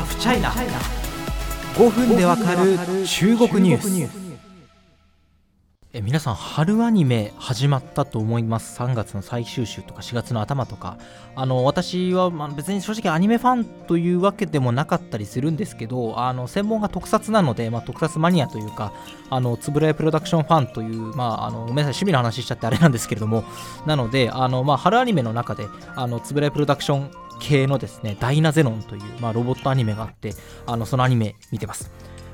[0.00, 0.50] ハフチャイナ
[1.74, 4.19] 5分でわかる中国ニュース。
[5.92, 8.80] え皆さん春アニメ始まったと思います。
[8.80, 10.98] 3月の最終週とか4月の頭とか。
[11.34, 18.92] あの私は、ま、別に正直アニメファンというわけでもなかったりするんですけどあの専門が特撮なので、まあ、特撮マニアというか
[19.30, 23.42] あのつぶらやプロダクションファンという、まあ、あのごめんなさい趣味の話しちゃってあれなんですけれども。
[23.86, 25.66] なのであの、まあ、春アニメの中で
[25.96, 27.10] あのつぶらやプロダクション
[27.40, 30.34] 系のですねダイナゼノンという、まあ、ロボットアニメがあって
[30.66, 31.90] あのそのアニメ見てます。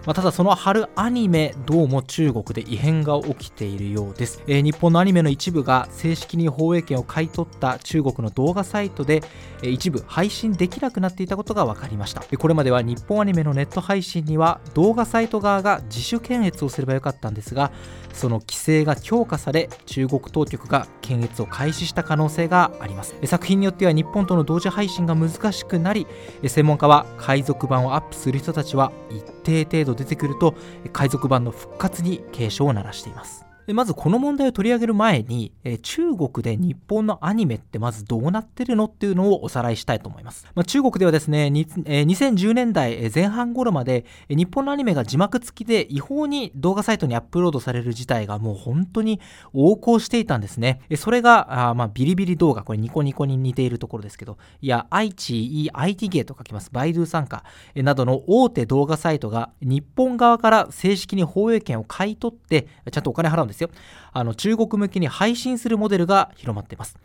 [0.07, 9.25] まあ、ただその春アニメどうも中国で異変が起きているようです、えー、日本のアニメの一部が正式に放映権を買い取った中国の動画サイトで、
[9.63, 12.23] えー、一部配信できなくなっていたことが分かりました。
[12.39, 17.73] これまでは日本アニメのネット配信には動画サイト側が自主検閲をすればよかったんですが
[18.13, 23.17] その規制が強化され中国当局が検閲を開始した可能性があります。
[23.25, 26.07] 作品によっては日本との同時配信が難しくなり
[26.47, 30.55] 専門家は海賊版をアップする人たちは一定程度出てくると
[30.93, 33.46] 海賊版の復活に警鐘を鳴らしています。
[33.73, 40.47] まずこの問題を取り上げる前に、え中国で日本のアニメってまずどうなってるのっていうのをおさらいしたいと思います。
[40.55, 41.47] まあ、中国ではですね、
[41.87, 49.21] え2010年代前半頃まで日本のアニメが字幕付きで違法に動画サイトにアップロードされる事態がもう本当に
[49.53, 50.81] 横行していたんですね。
[50.97, 63.71] それが、あまあ、ビリビリ動画、これニコニコに似ているところですけど、いや、愛知 E IT ゲーと書きます、バイドゥ参加などの大手動画サイトが日本側から正式に放映権を買い取って、ちゃんとお金払うんですですよ。
[64.13, 66.97] あの中国向けに配信するモデルが広まっています。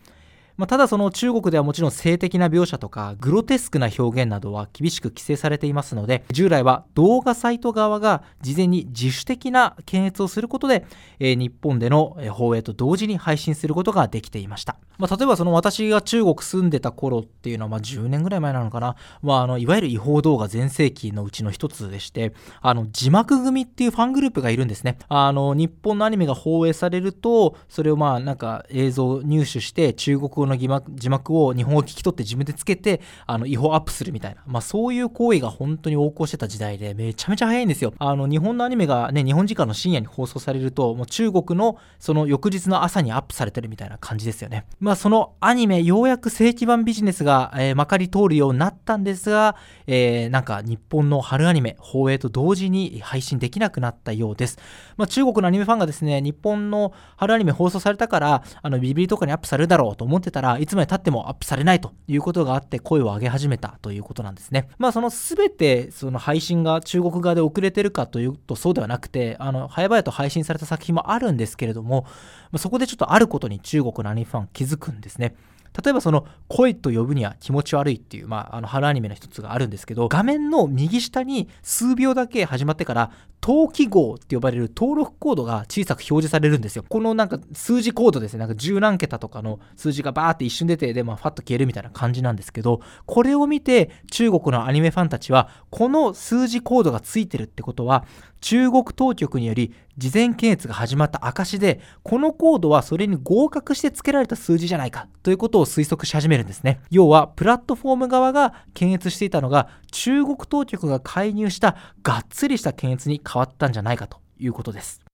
[0.58, 10.86] まあ、ただその中国ではもちろん性的な描写とかグロテスクな表現などは厳しく規制されていますので従来は動画サイト側が事前に自主的な検閲をすることで、
[11.20, 34.44] え、日本での放映と同時に配信することができていました、まあ、例えばその私が中国住んでた頃っていうのはまあ10年ぐらい前なのかな、まあ、あのいわゆる違法動画全盛期のうちの一つでしてあの字幕組っていうファングループがいるんですねあの日本のアニメが放映されるとそれをまあなんか映像入手して中国語のの字幕を日本語聞き取って自分でつけて、あの、違法アップするみたいな。
[34.46, 37.94] まあ、そういう行為が本当に横行してた時代で、めちゃめちゃ早いんですよ。
[37.98, 44.66] あの、日本のアニメがね、日本時間の深夜に放送されると、もう中国のその翌日の朝にアップされてるみたいな感じですよね。
[44.80, 49.56] まあ、まそのアニメ、ようやく正規版ビジネスが、えー、まかり通るようになったんですが、
[49.88, 54.59] えー、なんか日本の春アニメ、放映と同時に配信できなくなったようです。
[54.97, 64.68] まあ、中国のアニメファンがですね、日本の春アニメ放送されたから、あの、ビビリとかにアップされるだろうと思ってたらいつまで経ってもアップされないということがあって声を上げ始めたということなんですね。
[64.78, 72.06] まあその全てその配信が中国側で遅れてるかというとそうではなくて、あの、早々と配信された作品もあるんですけれども
[72.51, 75.36] ま、そこでちょっとあることに中国のアニメファン気づくんですね。
[75.84, 83.12] 例えばその声と呼ぶには気持ち悪いっていう、まあ、あの春アニメの一つがあるんですけど画面の右下に数秒だけ始まってから
[83.42, 86.86] 登記号って呼ばれる登録コードが小さく表示されるんですよ。
[86.88, 88.40] このなんか数字コードですね。
[88.40, 98.06] なんか十何桁とかの数字がバーって一瞬出て、で、まあ、ファッと消えるみたいな感じなんですけど、これを見て中国のアニメファンたちは、この数字コードがついてるってことは、
[98.42, 106.81] 中国当局により事前検閲が始まった証で、このコードはそれに合格して付けられた数字じゃないかということを推測し始めるんですね。
[106.89, 115.11] 要は、プラットフォーム側が検閲していたのが、中国当局が介入したがっつりした検閲に変わったんじゃないかということです。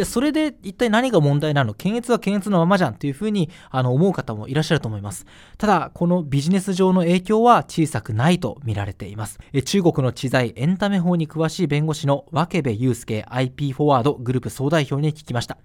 [0.00, 1.74] や、それで一体何が問題なの？
[1.74, 5.26] 検閲は検閲のままじゃんっていうふうにあの思う方もいらっしゃると思います。
[5.58, 9.38] ただ、このビジネス上の影響は小さくないと見られています。
[9.52, 15.58] え中国の知財エンタメ法に詳しい弁護士の分部祐介 IP フォワードグループ総代表に聞きました。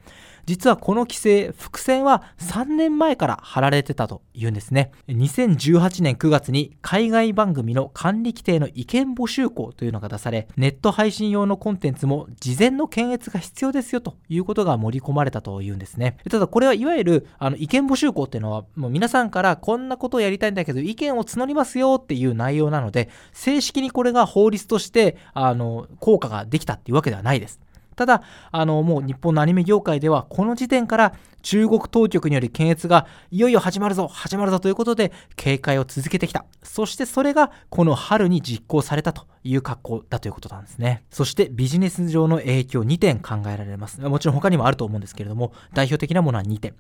[0.46, 4.92] 実はこの規制、伏線は3年前から貼られてたというんですね。
[5.08, 16.18] 2018年9月に海外番組の管理規定の意見募集項というのが出され、ネット配信用のコンテンツも事前の検閲が必要ですよということが盛り込まれたというんですね。
[16.30, 27.60] ただこれはいわゆるあの意見募集項っていうのはもう皆さんからこんなことをやりたいんだけど意見を募りますよっていう内容なので、正式にこれが法律としてあの効果ができたっていうわけではないです。
[27.96, 28.22] ただ、
[28.52, 36.46] あの、もう日本のアニメ業界では、この時点から中国当局による検閲がいよいよ始まるぞ、始まるぞということで、警戒を続けてきた。
[36.64, 41.04] そしてそれが、この春に実行されたという格好だということなんですね。
[41.12, 44.02] そしてビジネス上の影響2点考えられます。
[44.02, 46.74] もちろん他にもあると思うんですけれども、代表的なものは2点。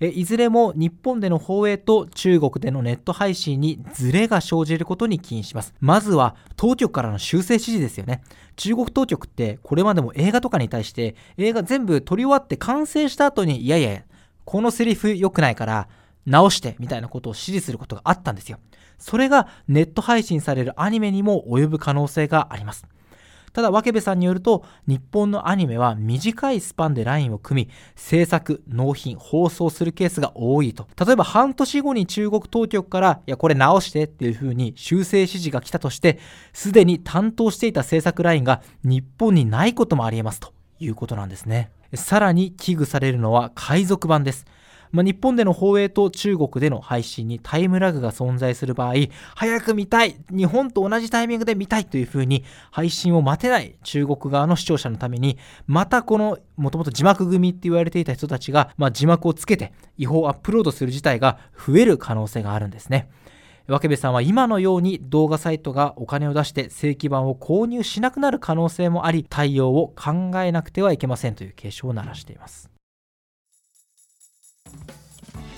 [0.00, 5.74] えいずれも日本での放映と中国でのネット配信にズレが生じることに起因します。
[5.80, 8.22] まずは当局からの修正指示ですよね。
[8.56, 14.02] 中国当局ってこれまでも映画とかに対して映画全部撮り終わって完成した後にいやいや
[14.44, 15.88] このセリフ良くないから
[16.24, 18.58] 直してみたいなことを指示することがあったんですよ。
[18.98, 22.86] それがネット配信されるアニメにも及ぶ可能性があります。
[23.56, 30.86] ただ、ケ部さんによると、日本のアニメは短いスパンでラインを組み、制作、納品、放送するケースが多いと。
[31.02, 36.18] 例えば、半年後に中国当局から、いや、これ直してっていう風に修正指示が来たとして、
[36.52, 41.70] すでに担当していた制作ラインが日本にないこともあり得ますということなんですね。
[41.94, 44.44] さらに危惧されるのは海賊版です。
[44.96, 48.94] まあ、日本での放映と中国での配信にタイムラグが存在する場合、
[49.34, 63.10] 早く見たい日本と同じタイミングで見たいというふうに配信を待てない中国側の視聴者のために、またこのもともと字幕組って言われていた人たちが、まあ、字幕をつけて違法アップロードする事態が増える可能性があるんですね。
[63.68, 72.75] 若部さんは今のように動画サイトがお金を出して正規版を購入しなくなる可能性もあり対応を考えなくてはいけませんという警鐘を鳴らしています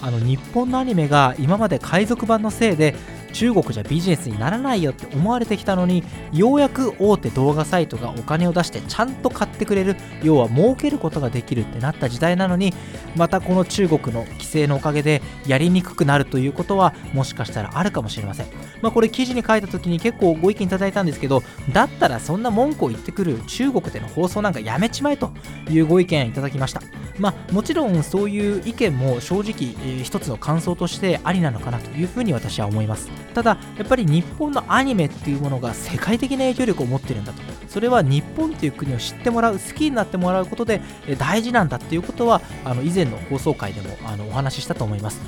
[0.00, 2.94] あの日本のアニメが今まで海賊版のせいで
[3.32, 6.02] 中国じゃビジネスにならないよって思われてきたのに
[6.32, 12.72] ようやく大手動画サイトがお金を出してちゃんと買ってくれる要は儲けることができるってなった時代なのに
[13.16, 18.46] またこの中国の規制のおかげでやりにくくなるということはもしかしたらあるかもしれません、
[18.80, 21.42] まあ、これ記事に書いた時に結構ご意見いただいたんですけど
[21.72, 25.32] だったらそんな文句を言ってくる中国での放送なんかやめちまえと
[25.68, 26.82] いうご意見いただきました。
[27.18, 33.08] まあもちろんそういう意見も正直、えー、一つの感想としてありなのかなというふうに私は思います。
[33.34, 37.42] ただやっぱり日本のアニメっていうものが世界的な影響力を持ってるんだと。
[37.68, 40.80] それは日本っていう国を知ってもらう好きになってもらうことで
[41.18, 45.20] 大事なんだっていうことはあの以前の放送回でもあのお話ししたと思います。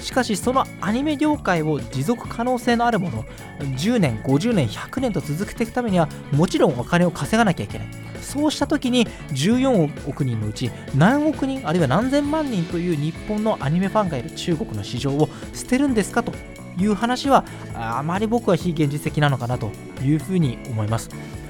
[0.00, 3.24] しかしそのアニメ業界を持続可能性のあるもの
[3.58, 8.07] 10年50年100年と続けていくためにはもちろんお金を稼がなきゃいけない。
[8.28, 16.34] そうした時に14億人のうち何億人あるいは何千万人という日本のアニメファンがいる中国の市場を捨てるんですかと
[16.76, 19.72] いう話はあまり僕は非現実的なのかなと
[20.02, 21.08] いうふうに思います。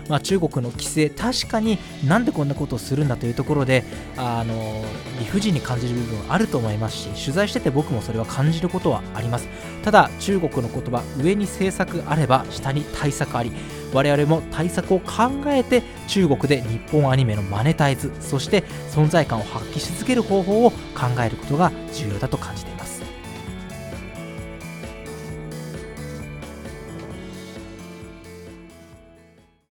[0.08, 3.84] まあ、中国の規制、確かになんでこんなことをするんだというところで、
[4.16, 4.82] あの
[5.18, 9.48] 理不尽に感じる部分はあると思いますし、取材してて僕もそれは感じることはあります。
[9.82, 13.52] ただ、中国の言葉、上に政策あれば下に対策あり、
[13.92, 20.76] 我々も対策を考えて中国で日本アニメのマネタイズ、そして存在感を発揮し続ける方法を考
[21.24, 22.77] えることが重要だと感じています。